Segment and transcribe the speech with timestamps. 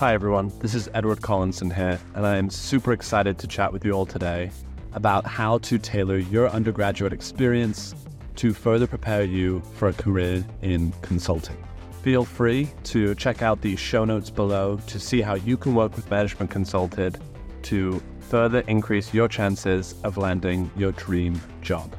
[0.00, 0.50] Hi, everyone.
[0.60, 4.06] This is Edward Collinson here, and I am super excited to chat with you all
[4.06, 4.50] today
[4.94, 7.94] about how to tailor your undergraduate experience
[8.36, 11.62] to further prepare you for a career in consulting.
[12.00, 15.94] Feel free to check out the show notes below to see how you can work
[15.96, 17.18] with Management Consulted
[17.64, 21.94] to further increase your chances of landing your dream job.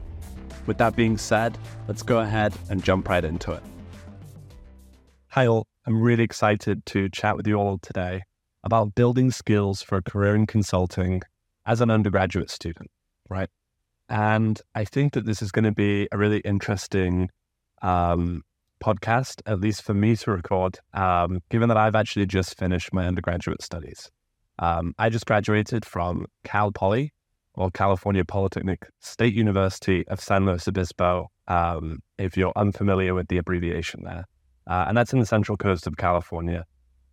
[0.65, 1.55] With that being said,
[1.87, 3.61] let's go ahead and jump right into it.
[5.27, 5.70] Hi, all.
[5.87, 8.21] I'm really excited to chat with you all today
[8.63, 11.21] about building skills for a career in consulting
[11.65, 12.91] as an undergraduate student,
[13.29, 13.49] right?
[14.07, 17.31] And I think that this is going to be a really interesting
[17.81, 18.43] um,
[18.83, 23.07] podcast, at least for me to record, um, given that I've actually just finished my
[23.07, 24.11] undergraduate studies.
[24.59, 27.11] Um, I just graduated from Cal Poly,
[27.55, 33.37] or California Polytechnic State University of San Luis Obispo, um, if you're unfamiliar with the
[33.37, 34.25] abbreviation there.
[34.67, 36.65] Uh, and that's in the central coast of California.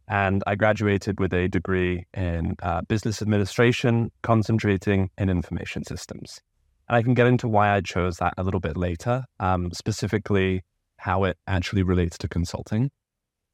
[0.09, 6.41] And I graduated with a degree in uh, business administration, concentrating in information systems.
[6.89, 10.63] And I can get into why I chose that a little bit later, um, specifically
[10.97, 12.91] how it actually relates to consulting.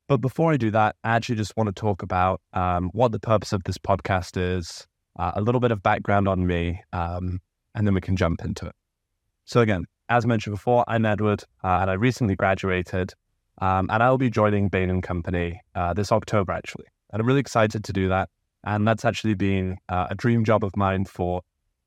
[0.07, 3.19] But before I do that, I actually just want to talk about um, what the
[3.19, 4.87] purpose of this podcast is,
[5.19, 7.41] uh, a little bit of background on me, um,
[7.75, 8.75] and then we can jump into it.
[9.47, 13.15] So, again, as mentioned before, I'm Edward, uh, and I recently graduated,
[13.61, 16.87] um, and I'll be joining Bain and Company uh, this October, actually.
[17.13, 18.29] And I'm really excited to do that.
[18.65, 21.43] And that's actually been uh, a dream job of mine for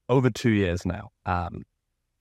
[0.09, 1.09] over two years now.
[1.25, 1.63] Um,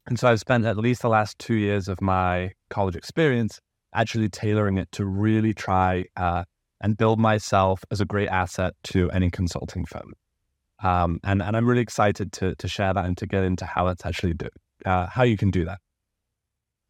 [0.06, 3.60] and so I've spent at least the last two years of my college experience
[3.94, 6.44] actually tailoring it to really try uh,
[6.80, 10.12] and build myself as a great asset to any consulting firm.
[10.82, 13.86] Um, and, and I'm really excited to, to share that and to get into how
[13.86, 14.48] that's actually do,
[14.84, 15.78] uh, how you can do that.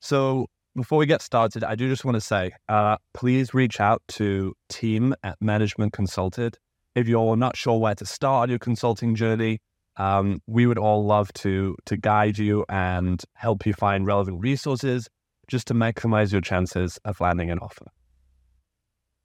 [0.01, 4.03] So before we get started, I do just want to say, uh, please reach out
[4.09, 6.59] to team at Management Consulted.
[6.95, 9.59] If you're not sure where to start on your consulting journey,
[9.97, 15.09] um, we would all love to to guide you and help you find relevant resources
[15.49, 17.87] just to maximize your chances of landing an offer.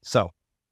[0.04, 0.30] So,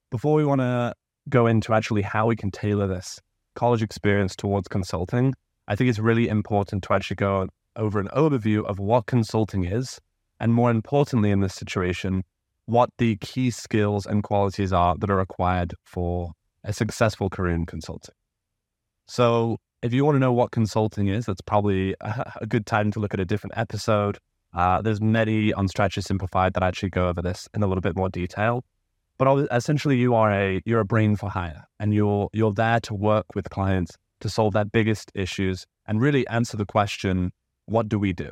[0.09, 0.93] before we want to
[1.27, 3.19] go into actually how we can tailor this
[3.55, 5.33] college experience towards consulting,
[5.67, 9.99] I think it's really important to actually go over an overview of what consulting is,
[10.39, 12.23] and more importantly, in this situation,
[12.65, 16.31] what the key skills and qualities are that are required for
[16.63, 18.15] a successful career in consulting.
[19.07, 22.99] So, if you want to know what consulting is, that's probably a good time to
[22.99, 24.17] look at a different episode.
[24.53, 27.95] Uh, there's many on Strategy Simplified that actually go over this in a little bit
[27.95, 28.63] more detail.
[29.17, 32.93] But essentially, you are a you're a brain for hire, and you're you're there to
[32.93, 37.31] work with clients to solve their biggest issues and really answer the question,
[37.65, 38.31] what do we do?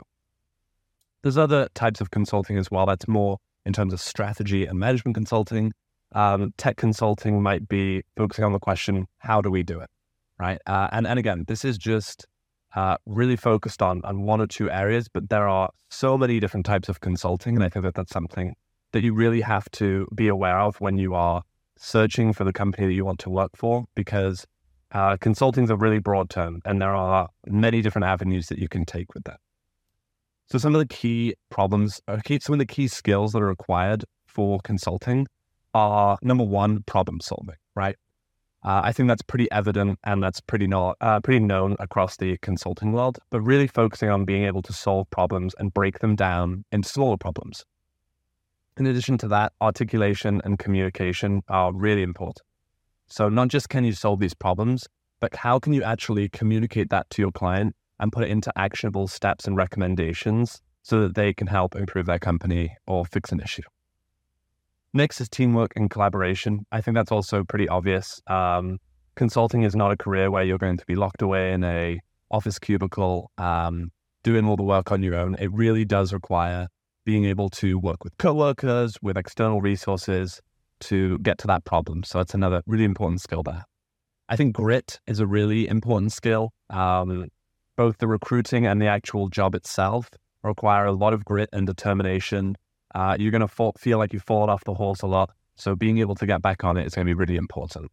[1.24, 2.86] There's other types of consulting as well.
[2.86, 5.74] That's more in terms of strategy and management consulting.
[6.14, 9.90] Um, tech consulting might be focusing on the question, how do we do it?
[10.40, 10.60] right?
[10.66, 12.26] Uh, and and again, this is just
[12.76, 16.66] uh, really focused on on one or two areas, but there are so many different
[16.66, 18.56] types of consulting, and I think that that's something
[18.94, 21.44] that you really have to be aware of when you are
[21.78, 24.46] searching for the company that you want to work for, because
[24.92, 28.68] uh, consulting is a really broad term, and there are many different avenues that you
[28.68, 29.40] can take with that.
[30.50, 34.06] So some of the key problems, uh, some of the key skills that are required
[34.28, 35.28] for consulting
[35.74, 37.98] are number one, problem solving, right?
[38.64, 42.38] Uh, I think that's pretty evident and that's pretty, no, uh, pretty known across the
[42.42, 46.64] consulting world, but really focusing on being able to solve problems and break them down
[46.72, 47.66] into smaller problems.
[48.78, 52.42] In addition to that, articulation and communication are really important.
[53.08, 54.88] So, not just can you solve these problems,
[55.20, 59.08] but how can you actually communicate that to your client and put it into actionable
[59.08, 63.64] steps and recommendations so that they can help improve their company or fix an issue?
[64.94, 66.66] Next is teamwork and collaboration.
[66.72, 68.22] I think that's also pretty obvious.
[68.28, 68.80] Um,
[69.16, 72.00] consulting is not a career where you're going to be locked away in a
[72.32, 73.92] office cubicle um,
[74.24, 75.36] doing all the work on your own.
[75.40, 76.68] It really does require
[77.06, 80.42] being able to work with coworkers, with external resources
[80.80, 82.04] to get to that problem.
[82.04, 83.64] So it's another really important skill there.
[84.30, 86.52] I think grit is a really important skill.
[86.70, 87.28] Um,
[87.78, 90.10] both the recruiting and the actual job itself
[90.44, 92.58] require a lot of grit and determination
[92.96, 95.30] uh, you're going to feel like you've fallen off the horse a lot.
[95.56, 97.92] So being able to get back on it is going to be really important.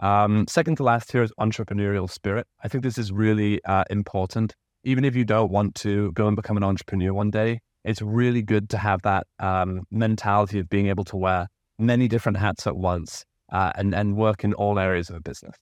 [0.00, 2.46] Um, second to last here is entrepreneurial spirit.
[2.62, 4.54] I think this is really uh, important.
[4.84, 8.42] Even if you don't want to go and become an entrepreneur one day, it's really
[8.42, 11.48] good to have that um, mentality of being able to wear
[11.78, 15.56] many different hats at once uh, and, and work in all areas of a business.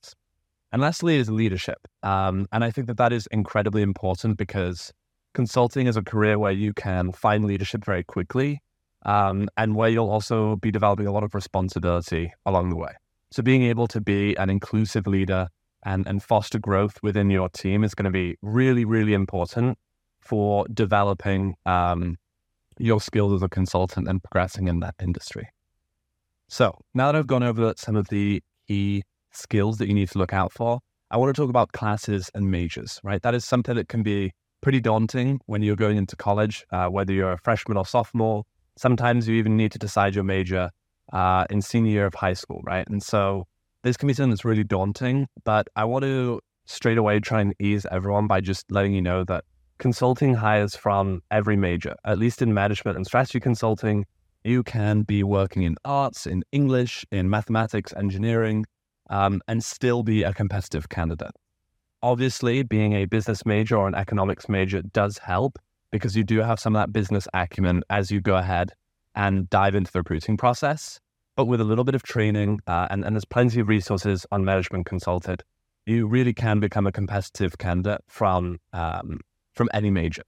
[0.77, 1.89] And lastly is leadership.
[2.03, 4.93] Um, and I think that that is incredibly important because
[5.33, 8.61] consulting is a career where you can find leadership very quickly
[9.07, 12.93] um, and where you'll also be developing a lot of responsibility along the way.
[13.31, 15.49] So being able to be an inclusive leader
[15.87, 19.79] and, and foster growth within your team is going to be really, really important
[20.21, 22.17] for developing um,
[22.77, 25.49] your skills as a consultant and progressing in that industry.
[26.51, 29.05] So now that I've gone over some of the key
[29.37, 30.81] skills that you need to look out for,
[31.11, 33.23] I want to talk about classes and majors, right?
[33.23, 37.13] That is something that can be pretty daunting when you're going into college, uh, whether
[37.13, 38.45] you're a freshman or sophomore.
[38.77, 40.71] Sometimes you even need to decide your major
[41.13, 42.87] uh, in senior year of high school, right?
[42.89, 43.47] And so
[43.83, 47.55] this can be something that's really daunting, but I want to straight away try and
[47.61, 49.45] ease everyone by just letting you know that
[49.79, 54.05] consulting hires from every major, at least in management and strategy consulting.
[54.43, 58.65] You can be working in arts, in English, in mathematics, engineering,
[59.11, 61.33] um, and still be a competitive candidate.
[62.03, 65.59] Obviously, being a business major or an economics major does help
[65.91, 68.73] because you do have some of that business acumen as you go ahead
[69.15, 71.01] and dive into the recruiting process.
[71.37, 74.45] But with a little bit of training, uh, and, and there's plenty of resources on
[74.45, 75.43] Management Consulted,
[75.85, 79.21] you really can become a competitive candidate from um,
[79.53, 80.23] from any major.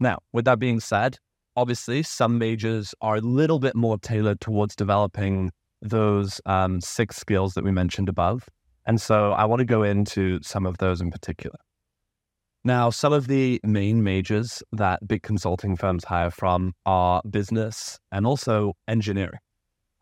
[0.00, 1.18] Now, with that being said,
[1.56, 5.52] obviously some majors are a little bit more tailored towards developing
[5.84, 8.48] those um, six skills that we mentioned above.
[8.86, 11.56] And so I want to go into some of those in particular.
[12.64, 18.26] Now, some of the main majors that big consulting firms hire from are business and
[18.26, 19.38] also engineering.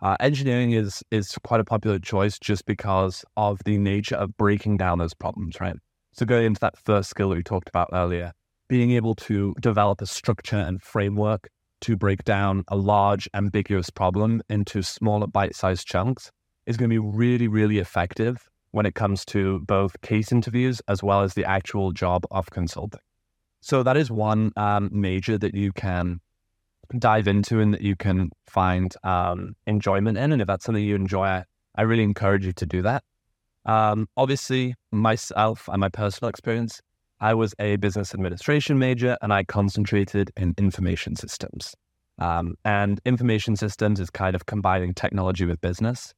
[0.00, 4.76] Uh, engineering is is quite a popular choice just because of the nature of breaking
[4.76, 5.76] down those problems, right?
[6.12, 8.32] So going into that first skill that we talked about earlier,
[8.68, 11.48] being able to develop a structure and framework
[11.82, 16.30] to break down a large, ambiguous problem into smaller bite sized chunks
[16.66, 21.02] is going to be really, really effective when it comes to both case interviews as
[21.02, 23.00] well as the actual job of consulting.
[23.60, 26.20] So, that is one um, major that you can
[26.98, 30.32] dive into and that you can find um, enjoyment in.
[30.32, 31.44] And if that's something you enjoy, I,
[31.76, 33.04] I really encourage you to do that.
[33.64, 36.80] Um, obviously, myself and my personal experience,
[37.22, 41.72] I was a business administration major and I concentrated in information systems.
[42.18, 46.12] Um, and information systems is kind of combining technology with business.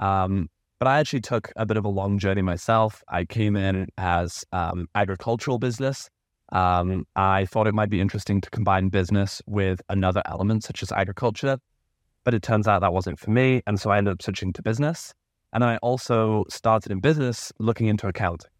[0.00, 0.50] Um,
[0.80, 3.04] but I actually took a bit of a long journey myself.
[3.08, 6.10] I came in as um, agricultural business.
[6.50, 10.90] Um, I thought it might be interesting to combine business with another element such as
[10.90, 11.58] agriculture,
[12.24, 13.62] but it turns out that wasn't for me.
[13.68, 15.14] And so I ended up switching to business.
[15.52, 18.50] And I also started in business looking into accounting.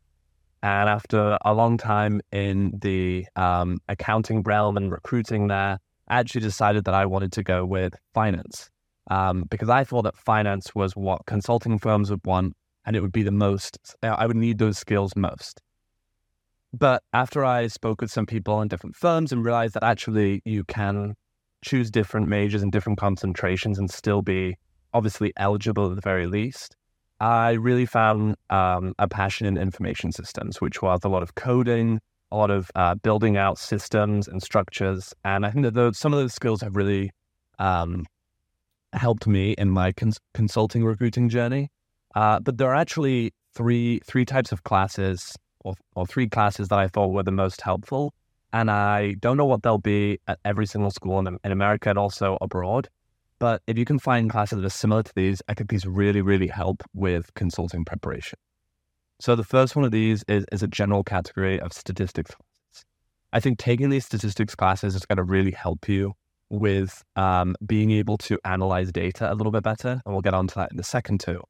[0.62, 5.78] And after a long time in the um, accounting realm and recruiting there,
[6.08, 8.70] I actually decided that I wanted to go with finance
[9.10, 13.12] um, because I thought that finance was what consulting firms would want and it would
[13.12, 15.60] be the most, I would need those skills most.
[16.72, 20.64] But after I spoke with some people in different firms and realized that actually you
[20.64, 21.14] can
[21.62, 24.56] choose different majors and different concentrations and still be
[24.94, 26.76] obviously eligible at the very least,
[27.20, 32.00] I really found um, a passion in information systems, which was a lot of coding,
[32.30, 35.12] a lot of uh, building out systems and structures.
[35.24, 37.10] And I think that those, some of those skills have really
[37.58, 38.06] um,
[38.92, 41.70] helped me in my cons- consulting recruiting journey.
[42.14, 46.78] Uh, but there are actually three three types of classes or, or three classes that
[46.78, 48.14] I thought were the most helpful.
[48.52, 51.98] And I don't know what they'll be at every single school in, in America and
[51.98, 52.88] also abroad.
[53.38, 56.22] But if you can find classes that are similar to these, I think these really,
[56.22, 58.38] really help with consulting preparation.
[59.20, 62.84] So the first one of these is, is a general category of statistics classes.
[63.32, 66.14] I think taking these statistics classes is going to really help you
[66.50, 70.00] with um, being able to analyze data a little bit better.
[70.04, 71.42] And we'll get onto that in a second too.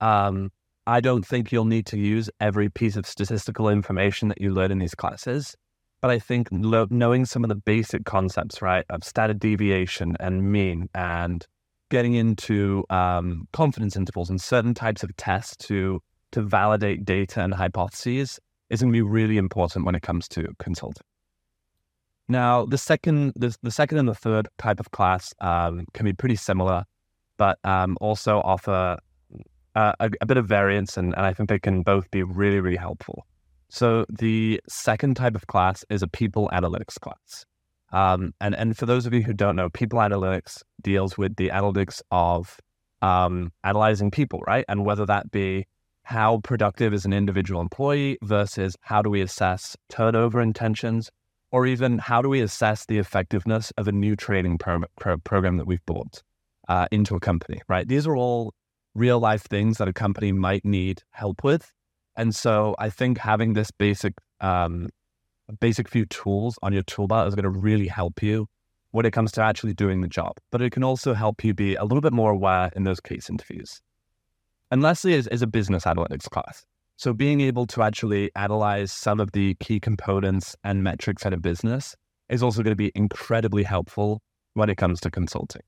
[0.00, 0.50] Um,
[0.86, 4.72] I don't think you'll need to use every piece of statistical information that you learn
[4.72, 5.54] in these classes.
[6.00, 10.50] But I think lo- knowing some of the basic concepts, right, of standard deviation and
[10.50, 11.46] mean and
[11.90, 16.00] getting into um, confidence intervals and certain types of tests to
[16.32, 18.38] to validate data and hypotheses
[18.70, 21.04] is going to be really important when it comes to consulting.
[22.28, 26.12] Now, the second, the, the second and the third type of class um, can be
[26.12, 26.84] pretty similar,
[27.36, 28.98] but um, also offer
[29.74, 32.60] uh, a, a, bit of variance, and, and I think they can both be really,
[32.60, 33.26] really helpful.
[33.70, 37.46] So the second type of class is a people analytics class.
[37.92, 41.48] Um, and, and for those of you who don't know, people analytics deals with the
[41.48, 42.58] analytics of
[43.00, 44.64] um, analyzing people, right?
[44.68, 45.66] And whether that be
[46.02, 51.10] how productive is an individual employee versus how do we assess turnover intentions,
[51.52, 55.56] or even how do we assess the effectiveness of a new training pro- pro- program
[55.58, 56.22] that we've bought
[56.68, 57.86] uh, into a company, right?
[57.86, 58.52] These are all
[58.94, 61.72] real life things that a company might need help with.
[62.16, 64.88] And so I think having this basic, um,
[65.60, 68.46] basic few tools on your toolbar is going to really help you
[68.90, 70.32] when it comes to actually doing the job.
[70.50, 73.30] But it can also help you be a little bit more aware in those case
[73.30, 73.80] interviews.
[74.70, 76.64] And lastly is, is a business analytics class.
[76.96, 81.38] So being able to actually analyze some of the key components and metrics at a
[81.38, 81.96] business
[82.28, 84.20] is also going to be incredibly helpful
[84.54, 85.62] when it comes to consulting.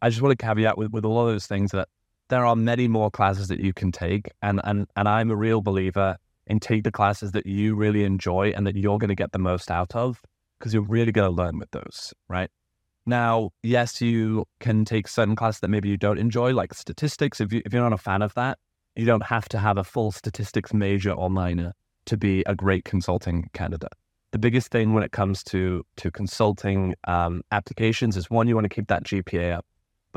[0.00, 1.88] I just want to caveat with, with all of those things that
[2.28, 4.30] there are many more classes that you can take.
[4.42, 6.16] And, and, and I'm a real believer
[6.46, 9.38] in take the classes that you really enjoy and that you're going to get the
[9.38, 10.20] most out of
[10.58, 12.50] because you're really going to learn with those, right?
[13.06, 17.40] Now, yes, you can take certain classes that maybe you don't enjoy, like statistics.
[17.40, 18.58] If, you, if you're not a fan of that,
[18.96, 21.72] you don't have to have a full statistics major or minor
[22.06, 23.92] to be a great consulting candidate.
[24.32, 28.66] The biggest thing when it comes to to consulting um, applications is one, you want
[28.66, 29.66] to keep that GPA up,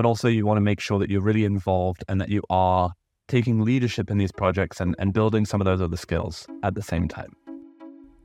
[0.02, 2.92] but also you want to make sure that you're really involved and that you are
[3.28, 6.82] taking leadership in these projects and, and building some of those other skills at the
[6.82, 7.36] same time.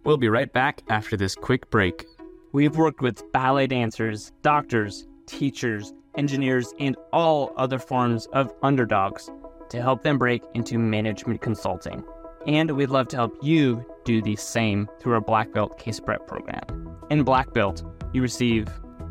[0.02, 2.06] We'll be right back after this quick break.
[2.52, 9.30] We've worked with ballet dancers, doctors, teachers, engineers, and all other forms of underdogs
[9.68, 12.02] to help them break into management consulting.
[12.46, 16.26] And we'd love to help you do the same through our Black Belt Case Prep
[16.26, 16.96] program.
[17.10, 17.82] In Black Belt,
[18.14, 18.66] you receive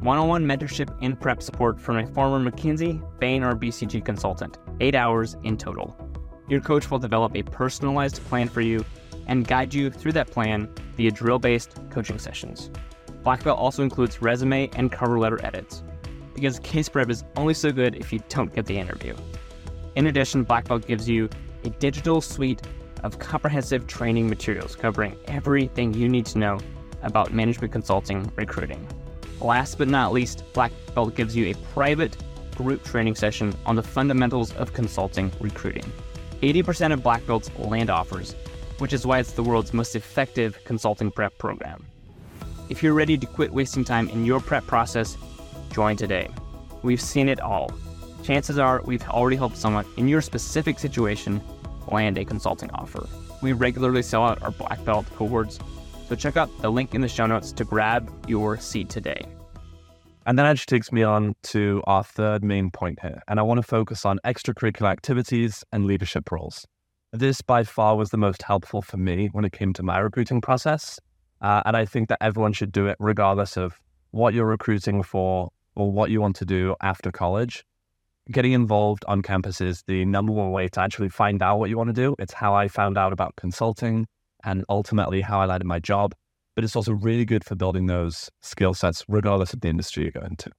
[0.05, 4.59] one on one mentorship and prep support from a former McKinsey, Bain, or BCG consultant,
[4.79, 5.97] eight hours in total.
[6.47, 8.85] Your coach will develop a personalized plan for you
[9.25, 12.69] and guide you through that plan via drill based coaching sessions.
[13.23, 15.81] Black Belt also includes resume and cover letter edits,
[16.35, 19.15] because case prep is only so good if you don't get the interview.
[19.95, 21.27] In addition, Black Belt gives you
[21.63, 22.61] a digital suite
[23.03, 26.59] of comprehensive training materials covering everything you need to know
[27.01, 28.87] about management consulting recruiting.
[29.41, 32.15] Last but not least, Black Belt gives you a private
[32.55, 35.91] group training session on the fundamentals of consulting recruiting.
[36.41, 38.33] 80% of Black Belts land offers,
[38.77, 41.85] which is why it's the world's most effective consulting prep program.
[42.69, 45.17] If you're ready to quit wasting time in your prep process,
[45.71, 46.29] join today.
[46.81, 47.71] We've seen it all.
[48.23, 51.41] Chances are we've already helped someone in your specific situation
[51.91, 53.07] land a consulting offer.
[53.41, 55.59] We regularly sell out our black belt cohorts,
[56.07, 59.25] so check out the link in the show notes to grab your seat today.
[60.27, 63.21] And that actually takes me on to our third main point here.
[63.27, 66.65] And I want to focus on extracurricular activities and leadership roles.
[67.13, 70.41] This by far was the most helpful for me when it came to my recruiting
[70.41, 70.99] process.
[71.41, 73.79] Uh, and I think that everyone should do it regardless of
[74.11, 77.63] what you're recruiting for or what you want to do after college.
[78.31, 81.77] Getting involved on campus is the number one way to actually find out what you
[81.77, 82.15] want to do.
[82.17, 84.07] It's how I found out about consulting
[84.45, 86.13] and ultimately how I landed my job
[86.55, 90.11] but it's also really good for building those skill sets regardless of the industry you
[90.11, 90.49] go into.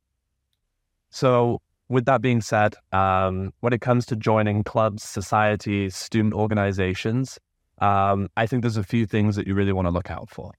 [1.10, 7.38] So, with that being said, um, when it comes to joining clubs, societies, student organizations,
[7.78, 10.52] um, I think there's a few things that you really want to look out for.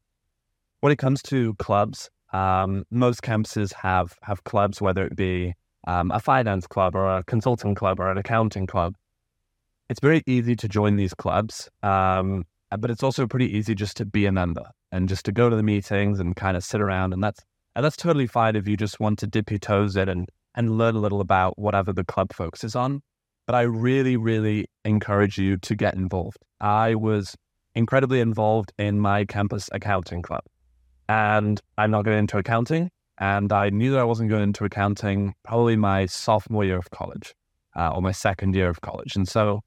[0.80, 5.54] When it comes to clubs, um, most campuses have have clubs, whether it be
[5.86, 8.96] um, a finance club or a consulting club or an accounting club.
[9.90, 12.46] It's very easy to join these clubs, um,
[12.76, 15.56] but it's also pretty easy just to be a member and just to go to
[15.56, 17.14] the meetings and kind of sit around.
[17.14, 17.42] And that's
[17.76, 20.78] and that's totally fine if you just want to dip your toes in and and
[20.78, 23.02] learn a little about whatever the club focuses on.
[23.46, 26.40] But I really, really encourage you to get involved.
[26.60, 27.36] I was
[27.76, 30.42] incredibly involved in my campus accounting club,
[31.08, 32.90] and I'm not going into accounting.
[33.20, 37.34] And I knew that I wasn't going into accounting probably my sophomore year of college
[37.76, 39.16] uh, or my second year of college.
[39.16, 39.62] And so,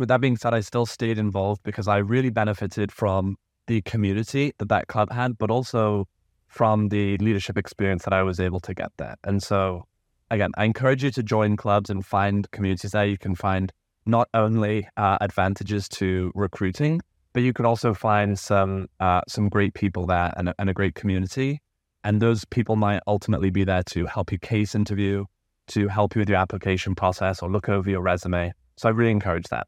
[0.00, 4.52] with that being said, I still stayed involved because I really benefited from the community
[4.58, 6.08] that that club had, but also
[6.48, 9.16] from the leadership experience that I was able to get there.
[9.22, 9.86] And so,
[10.30, 13.04] again, I encourage you to join clubs and find communities there.
[13.04, 13.72] You can find
[14.06, 17.00] not only uh, advantages to recruiting,
[17.32, 20.94] but you can also find some uh, some great people there and, and a great
[20.94, 21.60] community.
[22.02, 25.26] And those people might ultimately be there to help you case interview,
[25.68, 28.52] to help you with your application process, or look over your resume.
[28.76, 29.66] So I really encourage that.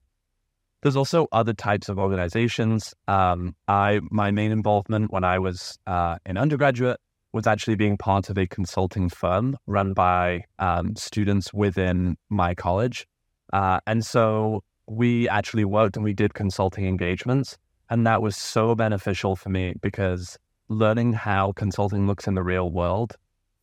[0.83, 2.93] There's also other types of organizations.
[3.07, 6.99] Um, I my main involvement when I was uh, in undergraduate
[7.33, 13.07] was actually being part of a consulting firm run by um, students within my college,
[13.53, 17.57] uh, and so we actually worked and we did consulting engagements,
[17.89, 20.37] and that was so beneficial for me because
[20.69, 23.15] learning how consulting looks in the real world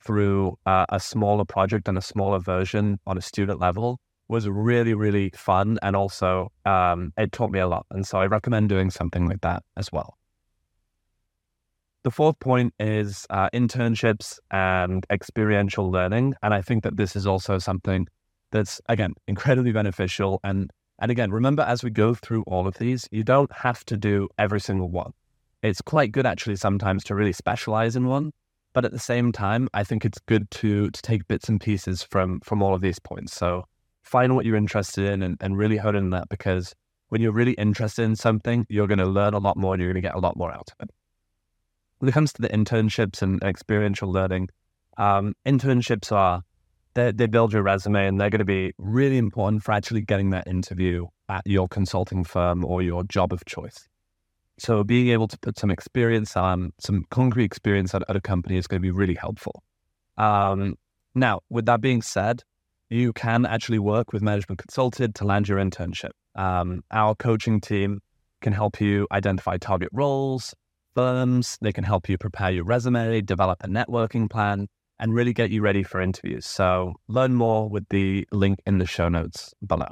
[0.05, 4.93] through uh, a smaller project and a smaller version on a student level was really,
[4.93, 5.77] really fun.
[5.81, 7.85] And also, um, it taught me a lot.
[7.91, 10.17] And so I recommend doing something like that as well.
[12.03, 16.35] The fourth point is uh, internships and experiential learning.
[16.41, 18.07] And I think that this is also something
[18.51, 20.39] that's, again, incredibly beneficial.
[20.43, 23.97] And, and again, remember, as we go through all of these, you don't have to
[23.97, 25.11] do every single one.
[25.61, 28.31] It's quite good, actually, sometimes to really specialize in one.
[28.73, 32.03] But at the same time, I think it's good to, to take bits and pieces
[32.03, 33.33] from, from all of these points.
[33.35, 33.65] So
[34.09, 36.73] find what you're interested in and, and really hone in that because
[37.09, 39.91] when you're really interested in something, you're going to learn a lot more and you're
[39.91, 40.89] going to get a lot more out of it.
[41.99, 44.49] When it comes to the internships and experiential learning,
[44.97, 46.41] um, internships are
[46.95, 50.31] they, they build your resume and they're going to be really important for actually getting
[50.31, 53.87] that interview at your consulting firm or your job of choice.
[54.57, 58.57] So being able to put some experience on, some concrete experience at, at a company
[58.57, 59.61] is going to be really helpful.
[60.17, 60.75] Um,
[61.13, 62.43] now, with that being said,
[62.89, 66.11] you can actually work with Management Consulted to land your internship.
[66.35, 67.99] Um, our coaching team
[68.41, 70.55] can help you identify target roles,
[70.95, 71.57] firms.
[71.61, 74.67] They can help you prepare your resume, develop a networking plan,
[74.99, 76.45] and really get you ready for interviews.
[76.45, 79.89] So learn more with the link in the show notes below.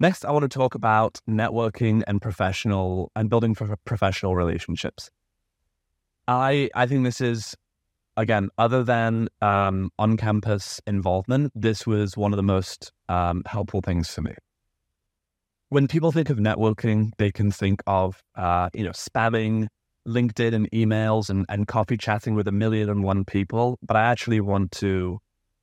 [0.00, 5.10] Next, I want to talk about networking and professional and building for professional relationships.
[6.26, 7.54] I I think this is
[8.16, 14.10] again, other than um, on-campus involvement, this was one of the most um, helpful things
[14.10, 14.34] for me.
[15.68, 19.68] When people think of networking, they can think of uh, you know spamming
[20.06, 23.78] LinkedIn and emails and, and coffee chatting with a million and one people.
[23.82, 25.18] But I actually want to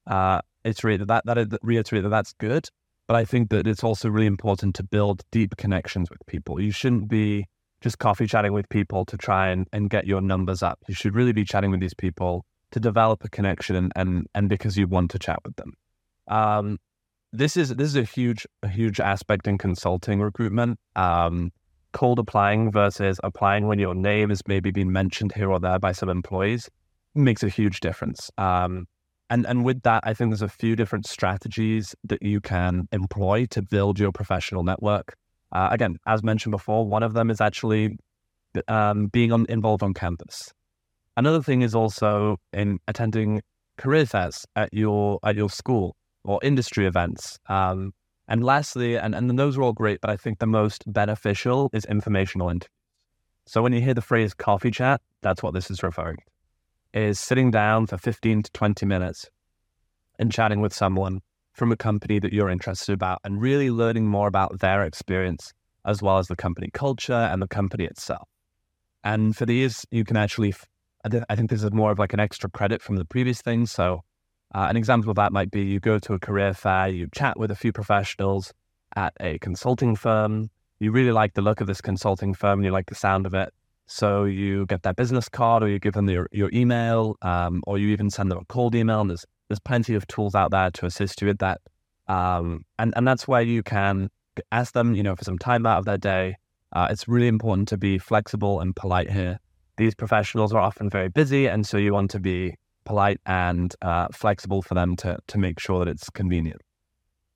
[0.08, 2.68] uh, iterate that, that, that reiterate that that's good,
[3.08, 6.60] but I think that it's also really important to build deep connections with people.
[6.60, 7.46] You shouldn't be
[7.82, 10.80] just coffee chatting with people to try and, and get your numbers up.
[10.88, 14.50] You should really be chatting with these people to develop a connection and and, and
[14.50, 15.74] because you want to chat with them.
[16.28, 16.78] Um,
[17.34, 20.80] this is this is a huge a huge aspect in consulting recruitment.
[20.96, 21.52] Um,
[21.94, 25.92] cold applying versus applying when your name has maybe been mentioned here or there by
[25.92, 26.70] some employees
[27.16, 28.32] makes a huge difference.
[28.38, 28.88] Um,
[29.30, 33.46] and and with that, I think there's a few different strategies that you can employ
[33.48, 35.16] to build your professional network.
[35.52, 37.98] Uh, again, as mentioned before, one of them is actually
[38.68, 40.54] um, being on, involved on campus.
[41.18, 43.42] Another thing is also in attending
[43.78, 47.38] career fairs at your at your school or industry events.
[47.48, 47.92] Um,
[48.28, 51.84] and lastly, and, and those are all great, but I think the most beneficial is
[51.86, 52.70] informational interviews.
[53.46, 56.24] So when you hear the phrase coffee chat, that's what this is referring to
[56.94, 59.30] is sitting down for 15 to 20 minutes
[60.20, 61.22] and chatting with someone
[61.54, 65.54] from a company that you're interested about and really learning more about their experience
[65.86, 68.28] as well as the company culture and the company itself.
[69.04, 70.54] And for these, you can actually,
[71.04, 73.66] I think this is more of like an extra credit from the previous thing.
[73.66, 74.02] So,
[74.54, 77.40] uh, an example of that might be you go to a career fair, you chat
[77.40, 78.54] with a few professionals
[78.96, 80.50] at a consulting firm.
[80.80, 83.34] You really like the look of this consulting firm and you like the sound of
[83.34, 83.54] it.
[83.88, 87.78] So you get their business card, or you give them your, your email, um, or
[87.78, 89.02] you even send them a cold email.
[89.02, 91.60] And there's there's plenty of tools out there to assist you with that.
[92.08, 94.10] Um, and and that's where you can
[94.52, 96.38] ask them, you know, for some time out of their day.
[96.72, 99.40] Uh, it's really important to be flexible and polite here.
[99.76, 104.08] These professionals are often very busy, and so you want to be polite and uh,
[104.14, 106.62] flexible for them to to make sure that it's convenient.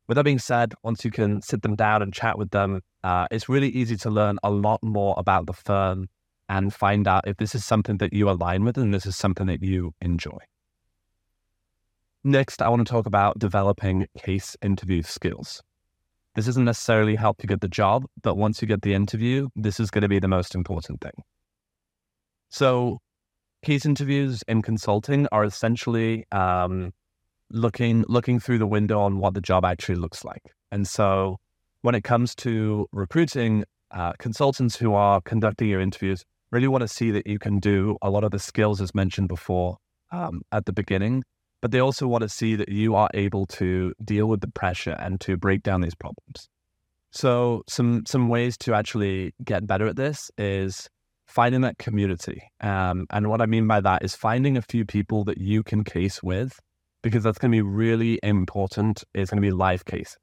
[0.07, 3.27] With that being said, once you can sit them down and chat with them, uh,
[3.29, 6.07] it's really easy to learn a lot more about the firm
[6.47, 9.47] and find out if this is something that you align with and this is something
[9.47, 10.37] that you enjoy.
[12.27, 15.61] Next, I want to talk about developing case interview skills.
[16.33, 19.79] This isn't necessarily help you get the job, but once you get the interview, this
[19.79, 21.13] is going to be the most important thing.
[22.49, 22.97] So,
[23.63, 26.93] case interviews in consulting are essentially um,
[27.51, 30.51] looking looking through the window on what the job actually looks like.
[30.71, 31.37] And so,
[31.83, 36.87] when it comes to recruiting, uh, consultants who are conducting your interviews really want to
[36.87, 39.77] see that you can do a lot of the skills as mentioned before
[40.11, 41.23] um, at the beginning,
[41.65, 44.95] but they also want to see that you are able to deal with the pressure
[44.99, 46.47] and to break down these problems.
[47.09, 50.87] So some some ways to actually get better at this is
[51.25, 52.43] finding that community.
[52.61, 55.83] Um, and what I mean by that is finding a few people that you can
[55.83, 56.59] case with,
[57.01, 59.03] because that's going to be really important.
[59.15, 60.15] It's going to be live case.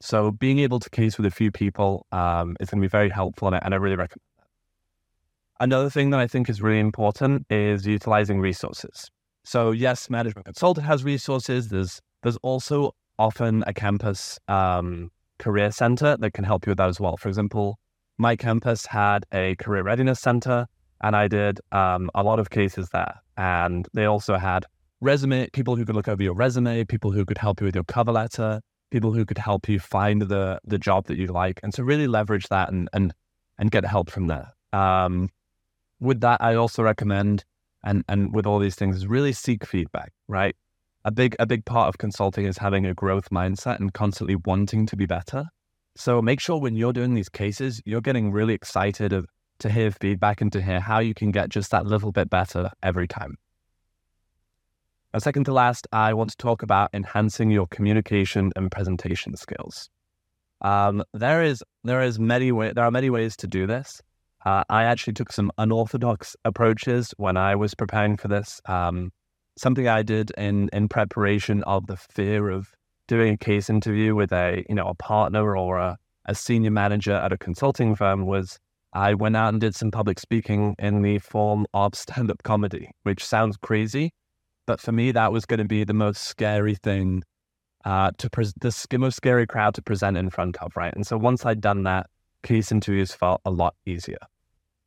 [0.00, 3.10] So being able to case with a few people um, is going to be very
[3.10, 4.22] helpful, and I, and I really recommend.
[5.58, 9.10] Another thing that I think is really important is utilizing resources.
[9.48, 11.68] So yes, Management Consulted has resources.
[11.70, 16.90] There's there's also often a campus um, career center that can help you with that
[16.90, 17.16] as well.
[17.16, 17.78] For example,
[18.18, 20.66] my campus had a career readiness center,
[21.00, 23.14] and I did um, a lot of cases there.
[23.38, 24.66] And they also had
[25.00, 27.84] resume people who could look over your resume, people who could help you with your
[27.84, 31.72] cover letter, people who could help you find the the job that you like, and
[31.72, 33.14] to really leverage that and and
[33.56, 34.48] and get help from there.
[34.74, 35.30] Um,
[36.00, 37.46] with that, I also recommend,
[37.88, 40.12] and and with all these things, is really seek feedback.
[40.28, 40.54] Right,
[41.04, 44.86] a big a big part of consulting is having a growth mindset and constantly wanting
[44.86, 45.46] to be better.
[45.96, 49.26] So make sure when you're doing these cases, you're getting really excited of
[49.58, 52.70] to hear feedback and to hear how you can get just that little bit better
[52.82, 53.36] every time.
[55.12, 59.88] And second to last, I want to talk about enhancing your communication and presentation skills.
[60.60, 64.02] Um, there is there is many way, there are many ways to do this.
[64.44, 68.60] Uh, I actually took some unorthodox approaches when I was preparing for this.
[68.66, 69.12] Um,
[69.56, 72.72] something I did in in preparation of the fear of
[73.08, 77.12] doing a case interview with a you know a partner or a, a senior manager
[77.12, 78.58] at a consulting firm was
[78.92, 82.90] I went out and did some public speaking in the form of stand up comedy,
[83.02, 84.12] which sounds crazy,
[84.66, 87.22] but for me that was going to be the most scary thing
[87.84, 90.94] uh, to pre- the most scary crowd to present in front of, right?
[90.94, 92.06] And so once I'd done that,
[92.42, 94.18] case interviews felt a lot easier.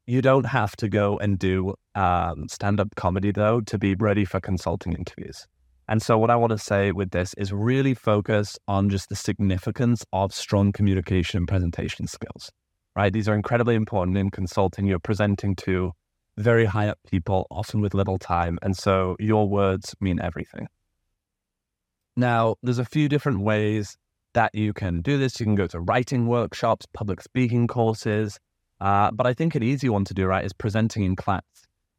[0.07, 4.25] You don't have to go and do um, stand up comedy though to be ready
[4.25, 5.47] for consulting interviews.
[5.87, 9.15] And so, what I want to say with this is really focus on just the
[9.15, 12.51] significance of strong communication and presentation skills,
[12.95, 13.11] right?
[13.11, 14.85] These are incredibly important in consulting.
[14.85, 15.91] You're presenting to
[16.37, 18.57] very high up people, often with little time.
[18.61, 20.67] And so, your words mean everything.
[22.15, 23.97] Now, there's a few different ways
[24.33, 25.39] that you can do this.
[25.39, 28.39] You can go to writing workshops, public speaking courses.
[28.79, 31.43] Uh, but I think an easy one to do, right, is presenting in class.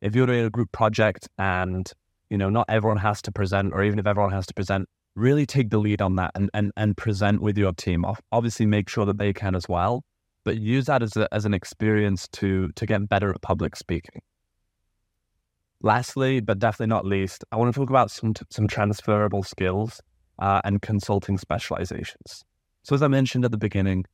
[0.00, 1.90] If you're doing a group project and,
[2.28, 5.46] you know, not everyone has to present, or even if everyone has to present, really
[5.46, 8.04] take the lead on that and, and, and present with your team.
[8.32, 10.02] Obviously, make sure that they can as well,
[10.44, 14.22] but use that as, a, as an experience to, to get better at public speaking.
[15.82, 20.00] Lastly, but definitely not least, I want to talk about some, some transferable skills
[20.42, 22.44] uh, and consulting specializations.
[22.82, 24.04] So, as I mentioned at the beginning,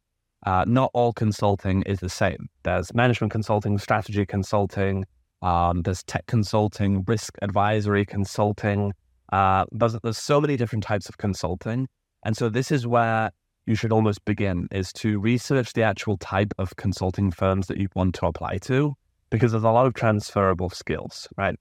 [0.46, 2.48] uh, not all consulting is the same.
[2.62, 5.06] There's management consulting, strategy consulting,
[5.40, 8.92] um, there's tech consulting, risk advisory consulting.
[9.32, 11.88] Uh, there's, there's so many different types of consulting.
[12.24, 13.30] And so, this is where
[13.64, 17.88] you should almost begin is to research the actual type of consulting firms that you
[17.94, 18.94] want to apply to
[19.30, 21.58] because there's a lot of transferable skills, right?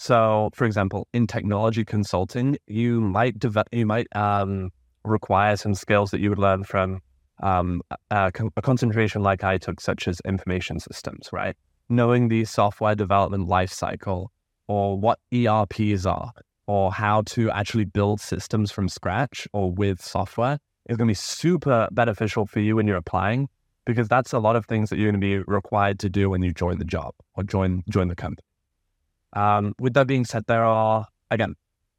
[0.00, 3.36] So, for example, in technology consulting, you might
[3.70, 4.70] you might um,
[5.04, 7.00] require some skills that you would learn from
[7.42, 11.54] um, a, a, concentration like I took, such as information systems, right?
[11.90, 14.28] Knowing the software development lifecycle,
[14.68, 16.32] or what ERPs are,
[16.66, 20.58] or how to actually build systems from scratch or with software
[20.88, 23.50] is going to be super beneficial for you when you're applying
[23.84, 26.42] because that's a lot of things that you're going to be required to do when
[26.42, 28.46] you join the job or join join the company.
[29.32, 31.54] Um, with that being said, there are again,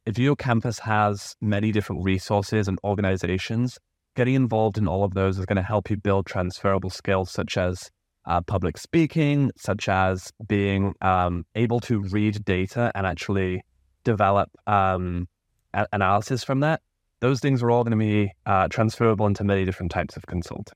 [0.06, 3.78] if your campus has many different resources and organizations,
[4.16, 7.58] getting involved in all of those is going to help you build transferable skills such
[7.58, 7.90] as
[8.26, 13.64] uh, public speaking, such as being um, able to read data and actually
[14.04, 15.28] develop um,
[15.74, 16.82] a- analysis from that.
[17.20, 20.76] Those things are all going to be uh, transferable into many different types of consulting.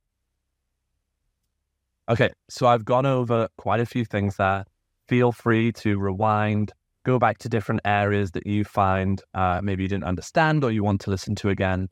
[2.08, 4.66] Okay, so I've gone over quite a few things there.
[5.08, 6.74] Feel free to rewind,
[7.06, 10.84] go back to different areas that you find uh, maybe you didn't understand or you
[10.84, 11.88] want to listen to again.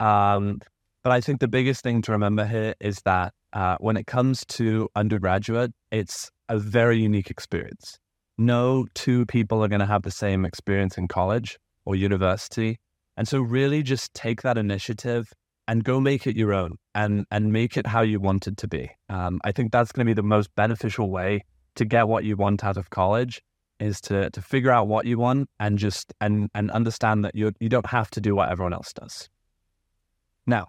[0.00, 0.60] Um,
[1.02, 4.44] but I think the biggest thing to remember here is that uh, when it comes
[4.46, 7.98] to undergraduate, it's a very unique experience.
[8.38, 12.78] No two people are going to have the same experience in college or university.
[13.16, 15.32] And so, really, just take that initiative
[15.68, 18.68] and go make it your own and and make it how you want it to
[18.68, 18.90] be.
[19.08, 21.44] Um, I think that's going to be the most beneficial way
[21.76, 23.42] to get what you want out of college
[23.80, 27.52] is to to figure out what you want and just and and understand that you
[27.60, 29.28] you don't have to do what everyone else does.
[30.46, 30.68] Now,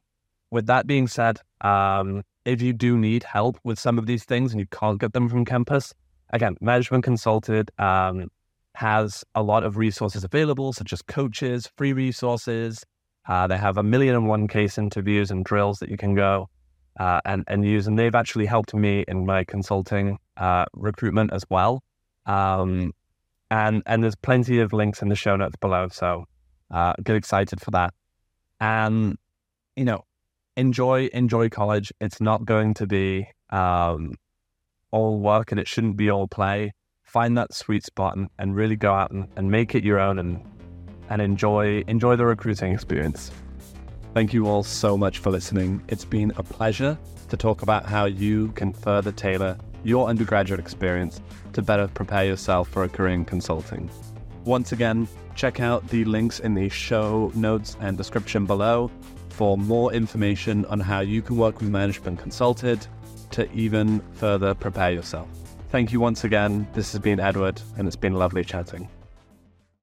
[0.51, 4.51] with that being said, um, if you do need help with some of these things
[4.51, 5.93] and you can't get them from campus,
[6.31, 8.29] again, Management Consulted um,
[8.75, 12.83] has a lot of resources available, such as coaches, free resources,
[13.27, 16.49] uh, they have a million and one case interviews and drills that you can go
[16.99, 17.87] uh, and, and use.
[17.87, 21.83] And they've actually helped me in my consulting uh, recruitment as well.
[22.25, 22.93] Um,
[23.51, 25.87] and, and there's plenty of links in the show notes below.
[25.91, 26.25] So
[26.71, 27.93] uh, get excited for that.
[28.59, 29.17] And,
[29.75, 30.05] you know,
[30.57, 31.91] enjoy, enjoy college.
[31.99, 34.15] It's not going to be um,
[34.91, 36.73] all work and it shouldn't be all play.
[37.03, 40.17] Find that sweet spot and, and really go out and, and make it your own
[40.19, 40.43] and
[41.09, 43.29] and enjoy enjoy the recruiting experience.
[44.13, 45.81] Thank you all so much for listening.
[45.87, 46.97] It's been a pleasure
[47.29, 51.21] to talk about how you can further tailor your undergraduate experience
[51.53, 53.89] to better prepare yourself for a career in consulting.
[54.45, 58.91] Once again, check out the links in the show notes and description below
[59.29, 62.85] for more information on how you can work with Management Consulted
[63.31, 65.27] to even further prepare yourself.
[65.69, 66.67] Thank you once again.
[66.73, 68.87] This has been Edward, and it's been lovely chatting.